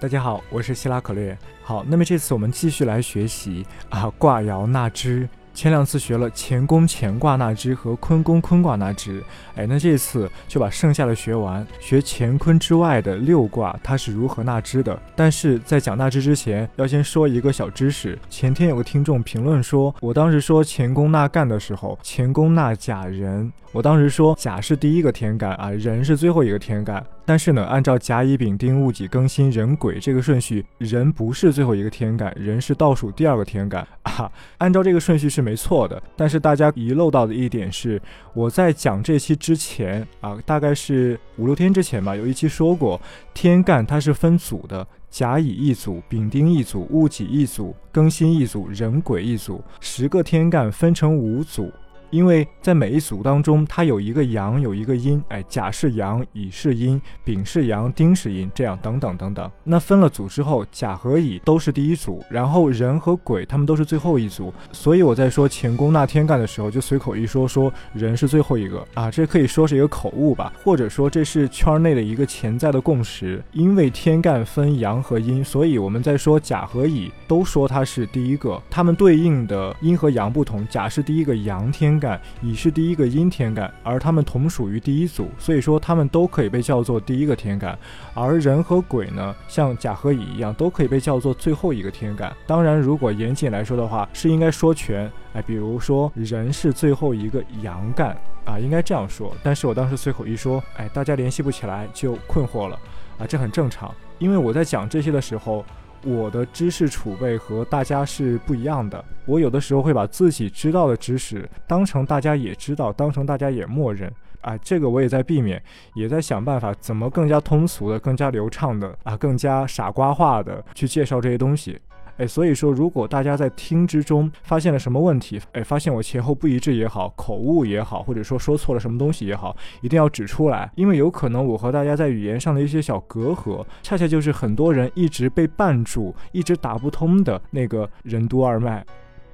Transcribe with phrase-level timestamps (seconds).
[0.00, 1.36] 大家好，我是希拉可略。
[1.60, 5.28] 好，那么这次我们继续来学习啊挂摇那支。
[5.58, 9.20] 前两次学了乾宫乾卦纳支和坤宫坤卦纳支，
[9.56, 14.96] 哎，那这次就把剩下的学完，学乾坤之外的六卦它是如何纳支的。
[15.16, 18.16] 但是在讲纳支之前，要先说一个小知识。
[18.30, 23.52] 前天有个听众评论说，我当时说乾宫纳干的时候，乾宫纳甲人。
[23.72, 27.04] 我当时说甲是第一个天干啊，人是最后一个天干。
[27.26, 33.86] 但是呢，按照甲乙丙丁戊己庚辛壬癸这个顺序，人不是最后一个天干，人是倒数第二个天干
[34.18, 34.32] 哈。
[34.58, 36.02] 按照这个顺序是没错的。
[36.16, 38.00] 但是大家遗漏到的一点是，
[38.34, 43.00] 我在讲这期之前啊，大概是五六天之前吧，有一期说过，
[43.32, 51.70] 天干它是分组的，甲乙一组，丙丁一组，戊己一组，庚辛一组，壬癸一组，十个天干分成五组。
[52.10, 59.50] 因为在每一组当中，它有一个阳，有一个阴，哎，甲是阳，乙是阴，丙是阳，丁是阴，这样等等等等。
[59.62, 64.52] 那分了组之后，甲和乙都是第一组，然后人和鬼他们都是最后一组。
[64.72, 73.42] 所以我在说乾宫纳天干的时候，就随口一说，说人是最后一个啊，这可以说是一个口误吧，或者说这是圈内的一个潜在的共识。
[73.52, 81.97] 因为天干分阳和阴，所以我们在说甲和乙都说它是第一个，它们对应的阴和阳不同，甲是第一个阳天。
[81.98, 87.78] 感乙是第一个阴天感，而它们同属于第一组，所以说它们都可以被叫做第一个天感。
[88.14, 92.34] 而人和鬼呢，像甲和乙一样，都可以被叫做最后一个天感。
[92.46, 95.10] 当然，如果严谨来说的话，是应该说全。
[95.34, 99.34] 哎，比如说人是最后一个阳干啊，应该这样说。
[99.42, 102.78] 但是我当时随口一说，哎，大家联系不起来就困惑了
[103.18, 105.64] 啊，这很正常，因为我在讲这些的时候。
[106.04, 115.62] 我的知识储备和大家是不一样的，我有的时候会把自己知道的知识当成大家也知道，当成大家也默认，啊，这个我也在避免，
[115.94, 121.78] 也在想办法怎么更加通俗的、更加流畅的啊、更加傻瓜化的去介绍这些东西。
[122.18, 138.84] 哎，所以说，如果大家在听之中发现了什么问题，哎，发现我前后不一致也好，口误也好，或者说说错了什么东西也好，一定要指出来，因为有可能我和大家在语言上的一些小隔阂，恰恰就是很多人一直被绊住、一直打不通的那个任督二脉。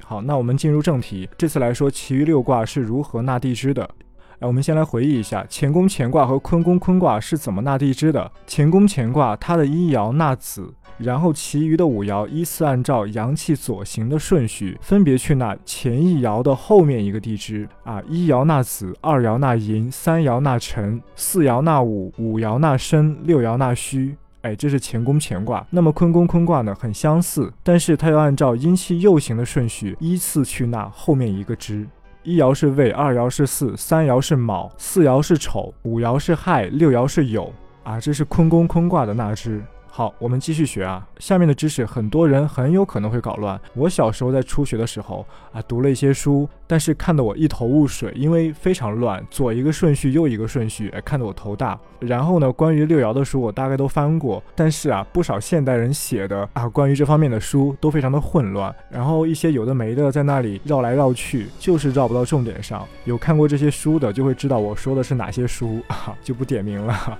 [0.05, 3.89] 好，那我们进入正题，这次来说其余六卦是如何纳地支的。
[4.41, 8.31] 哎，我们先来回忆一下乾宫乾卦和坤宫坤卦是怎么纳地支的。
[8.47, 10.75] 乾宫乾卦它的一爻纳子。
[10.99, 24.15] 然后其余的五爻依次按照阳气左行的顺序，分别去纳前一爻的后面一个地支啊，一爻纳子，二爻纳寅，三爻纳辰，四爻纳午，五爻纳申，六爻纳戌。
[24.43, 25.67] 哎，这是乾宫乾卦。
[25.71, 31.87] 那么坤宫坤卦呢，很相似，但是它要按照阴气右行的顺序，依次去纳后面一个支。
[32.23, 37.51] 一爻是未，二爻是巳，三爻是卯，四爻是丑，五爻是亥，六爻是酉。
[37.83, 39.63] 啊，这是坤宫坤卦的纳支。
[39.97, 41.07] 好，我们继续学啊。
[41.21, 43.61] 下面的知识很多人很有可能会搞乱。
[43.75, 51.79] 我小时候在初学的时候啊，读了一些书，但是看得我一头雾水，因为非常乱，左一个顺序，右一个顺序，哎，看得我头大。
[52.01, 62.85] 然后呢，关于六爻的书我大概都翻过，但是啊，不少现代人写的啊，关于这方面的书都非常的混乱，然后一些有的没的在那里绕来绕去，就是绕不到重点上。
[63.05, 67.17] 有看过这些书的就会知道我说的是哪些书 啊，就不点名了。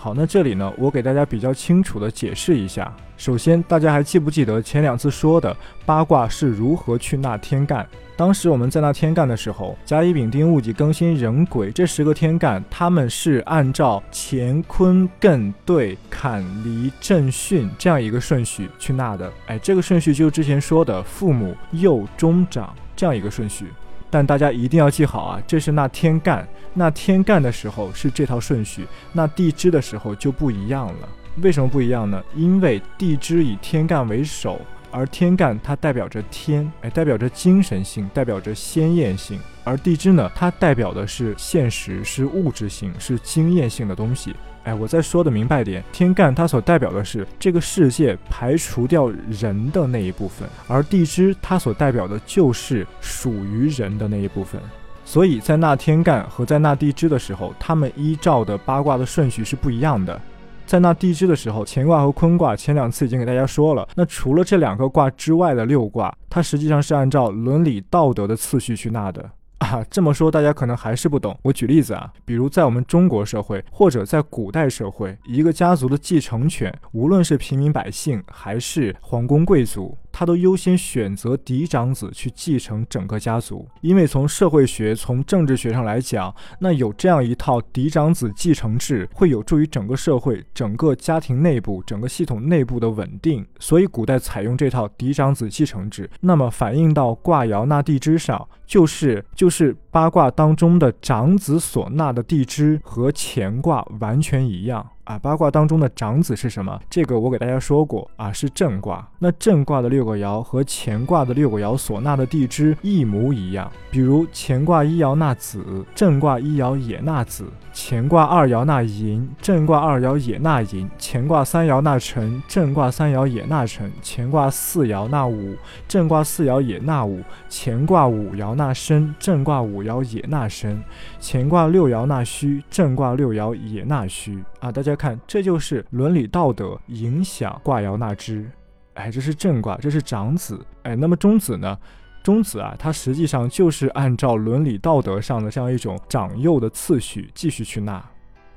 [0.00, 2.94] 好，那这里呢，我给大家比较清楚的解释一下。
[3.16, 5.54] 首先，大家还记不记得前两次说的
[5.84, 7.84] 八卦是如何去纳天干？
[8.16, 19.28] 当时我们在纳天干的时候，甲乙丙丁戊己庚辛壬癸这十个天干，他们是按照乾坤艮兑坎离震巽这样一个顺序去纳的。
[19.46, 23.66] 哎，这个顺序就是之前说的父母幼中长这样一个顺序。
[24.10, 31.08] 但大家一定要记好啊，这是那天干，那天干的时候是这套顺序，那地支的时候就不一样了。
[31.42, 32.22] 为什么不一样呢？
[32.34, 34.60] 因为地支以天干为首，
[34.90, 44.34] 而天干它代表着天，哎，代表着精神性，代表着鲜艳性；而地支呢，它代表的是现实，是物质性，是经验性的东西。
[44.68, 54.60] 哎，我再说的明白点，天干它所代表的是这个世界排除掉人的那一部分，而地支它所代表的就是属于人的那一部分。
[55.06, 60.20] 所以在纳天干和在纳地支的时候，他们依照的八卦的顺序是不一样的。
[60.66, 63.88] 在纳地支的时候，乾卦和坤卦前两次已经给大家说了。
[63.94, 69.30] 那除了这两个卦之外的六卦，它实际上是按照伦理道德的次序去纳的。
[69.58, 71.36] 啊，这么说大家可能还是不懂。
[71.42, 93.46] 我举例子啊，比如在我们中国社会，或者在古代社会，一个家族的继承权，无论是平民百姓还是皇宫贵族，他都优先选择嫡长子去继承整个家族，因为从社会学、从政治学上来讲，那有这样一套嫡长子继承制，会有助于整个社会、整个家庭内部、整个系统内部的稳定。
[93.58, 104.86] 所以，古代采用这套嫡长子继承制，那么反映到卦爻纳地支上，就是 就是八卦当中的长子所纳的地支和乾卦完全一样。
[105.08, 106.78] 啊，八卦当中的长子是什么？
[106.90, 109.08] 这个我给大家说过啊，是震卦。
[109.18, 113.72] 那震卦的六个爻和乾卦的六个爻所纳的地支一模一样。
[113.90, 115.64] 比如乾卦一爻纳子，
[115.94, 125.56] 震卦一爻也纳子；乾卦二爻纳寅，震卦二爻也纳寅；乾卦三爻纳辰，震卦三爻也纳辰；乾卦四爻纳午，
[125.88, 130.76] 震卦四爻也纳午；乾卦五爻纳申，震卦五爻也纳申；
[131.18, 134.44] 乾卦六爻纳戌，震卦六爻也纳戌。
[134.60, 138.50] 啊，大家看，这就是伦理道德影响卦爻纳支。
[138.94, 140.60] 哎，这是正卦，这是长子。
[140.82, 141.78] 哎，那么中子呢？
[142.22, 148.04] 中子啊，它实际上就是按照伦理道德上的这样一种长幼的次序继续去纳。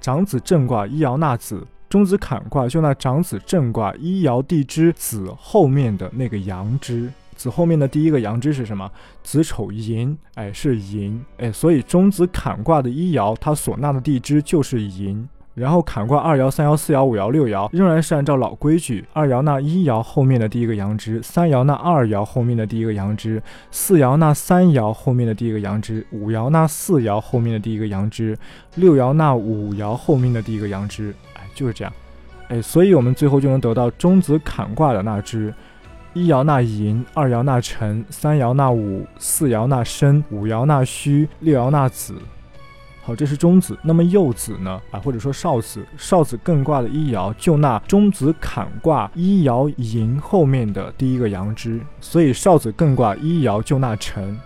[0.01, 7.09] 长子正卦一爻纳子，中子坎卦就纳长子正卦一爻地支子后面的那个阳支。
[7.35, 8.91] 子后面的第一个阳支是什么？
[9.23, 11.23] 子丑寅，哎，是寅。
[11.37, 15.27] 哎，所以中子坎卦的一爻，它所纳的地支就是寅。
[15.53, 28.37] 然后坎卦二爻、三爻、四爻、五爻、六爻仍然是按照老规矩，二爻那一爻后面的第一个阳支，三爻那二爻后面的第一个阳支，四爻那三爻后面的第一个阳支，五爻那四爻后面的第一个阳支，
[28.75, 31.13] 六爻那五爻后面的第一个阳支。
[31.33, 31.93] 哎，就是这样。
[32.47, 35.53] 哎，所以我们最后就能得到中子坎卦的那支：
[36.13, 42.15] 一爻纳寅，二爻纳辰，三爻纳午，四爻纳申，五爻纳戌，六爻纳子。
[43.03, 43.75] 好，这是中子。
[43.81, 44.79] 那么幼子呢？
[44.91, 54.39] 啊，或者说少子，少子艮卦的一爻就纳中子坎卦一爻寅后面的第一个阳支，所以少子艮卦一爻就纳辰。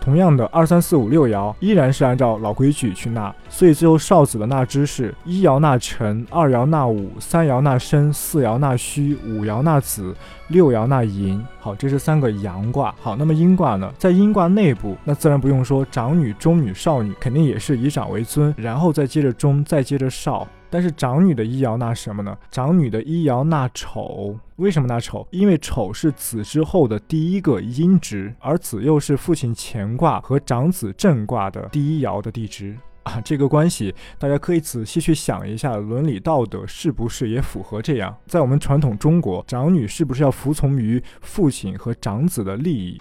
[0.00, 10.14] 同样的，二三四五六爻依然是按照老规矩去纳，所以最后少子的纳支是一爻纳辰，二爻纳午，三爻纳申，四爻纳戌，五爻纳子，
[10.48, 11.44] 六爻纳寅。
[11.60, 12.94] 好，这是三个阳卦。
[13.00, 13.92] 好，那么阴卦呢？
[13.98, 20.48] 在阴卦内部，那自然不用说，长女、中女、少女肯定也是以长为尊，然后再接着中，再接着少。
[20.70, 22.36] 但是长女的一爻纳什么呢？
[22.50, 25.26] 长女的一爻纳丑，为什么纳丑？
[25.30, 38.14] 因为丑是子之后的第一个阴支，而子又是父亲乾卦和长子震卦的第一爻的地支啊，这个关系大家可以仔细去想一下，伦理道德是不是也符合这样？
[38.26, 43.00] 在我们传统中国，长女是不是要服从于父亲和长子的利益？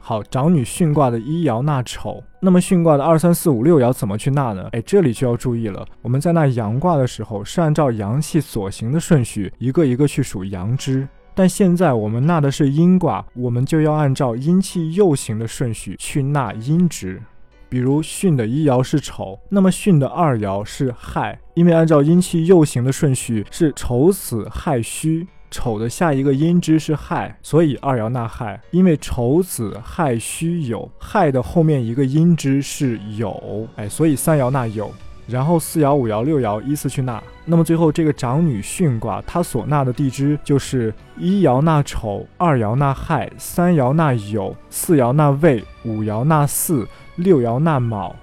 [0.00, 4.68] 好，长女巽卦的一爻纳丑，那么巽卦的二三四五六爻怎么去纳呢？
[4.72, 5.86] 哎，这里就要注意了。
[6.02, 11.06] 我们在纳阳卦的时候是按照阳气所行的顺序，一个一个去数阳支。
[11.34, 17.22] 但现在我们纳的是阴卦，我们就要按照阴气右行的顺序去纳阴支。
[17.68, 25.28] 比如巽的一爻是丑，那么巽的二爻是亥，因为按照阴气右行的顺序是丑子亥戌。
[25.50, 28.60] 丑的下一个阴支是亥，所以二爻纳亥。
[28.70, 34.88] 因为丑子亥戌酉，亥的后面一个阴支是酉，哎，所以三爻纳酉。
[35.26, 37.22] 然后四爻、五爻、六爻依次去纳。
[37.44, 48.16] 那么最后这个长女巽卦，它所纳的地支就是一爻纳丑，二爻纳亥，三爻纳酉，四爻纳未，五爻纳巳，六爻纳卯。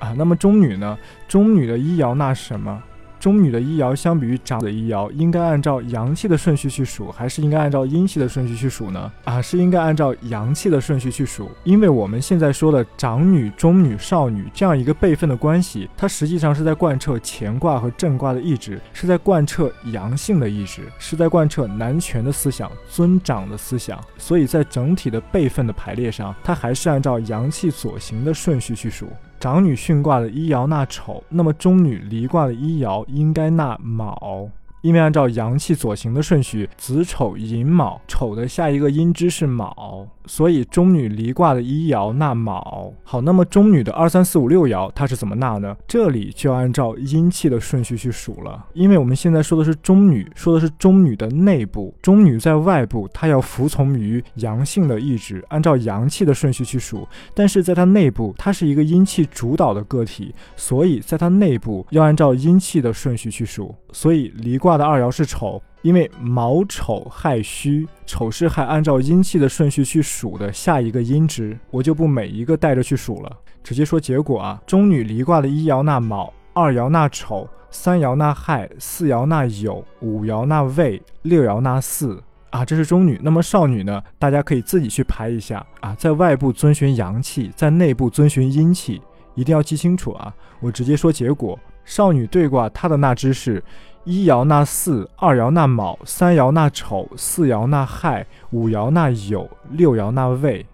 [0.00, 0.98] 啊，那么中女呢？
[1.28, 2.82] 中女的一爻纳什么？
[3.18, 9.10] 中女的一爻相比于长的一爻，应该按照阳气的顺序去数，还是应该按照阴气的顺序去数呢？
[9.24, 29.08] 啊，是应该按照阳气的顺序去数，因为我们现在说的长女、中女、少女这样一个辈分的关系，它实际上是在贯彻乾卦和震卦的意志，是在贯彻阳性的意志，是在贯彻男权的思想、尊长的思想，所以在整体的辈分的排列上，它还是按照阳气所行的顺序去数。
[29.40, 34.50] 长女巽卦的一爻纳丑，那么中女离卦的一爻应该纳卯。
[34.80, 42.92] 因为按照阳气左行的顺序，子丑寅卯，丑的下一个阴支是卯，所以中女离卦的一爻纳卯。
[43.02, 45.76] 好，那么中女的二三四五六爻它是怎么纳呢？
[45.86, 48.66] 这里就要按照阴气的顺序去数了。
[48.74, 57.06] 因为我们现在说的是中女，说的是中女的内部，中女在外部，她要服从于阳性的意志，按照阳气的顺序去数。
[57.34, 63.74] 但是在它内部，它是一个阴气主导的个体，所以在它内部要按照阴气的顺序去数。
[63.92, 64.78] 所以离卦。
[64.78, 74.62] 的二爻是丑，因为卯丑亥戌，丑是亥，按照阴气的顺序去数的下一个阴支，我就不每一个带着去数了，直接说结果啊。
[74.66, 82.22] 中女离卦的一爻纳卯，二爻纳丑，三爻纳亥，四爻纳酉，五爻纳未，六爻纳巳。
[82.50, 83.20] 啊，这是中女。
[83.22, 84.02] 那么少女呢？
[84.18, 89.02] 大家可以自己去排一下啊，在外部遵循阳气，在内部遵循阴气，
[89.34, 90.32] 一定要记清楚啊。
[90.60, 93.64] 我直接说结果，少女对卦她的那支是：
[94.04, 100.64] 一爻纳巳，二爻纳卯，三爻纳丑，四爻纳亥，五爻纳酉，六爻纳未。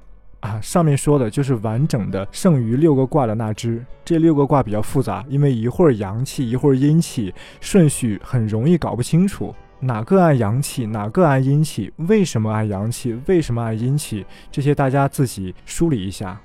[0.40, 3.82] 啊，上面说的就是完整的剩余六个卦的那支。
[4.04, 16.38] 这六个卦比较复杂，因为一会儿阳气，一会儿阴气，顺序很容易搞不清楚，哪个按阳气，哪个按阴气，为什么按阳气，为什么按阴气，这些大家自己梳理一下。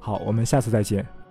[0.00, 1.23] 好，我们下次再见。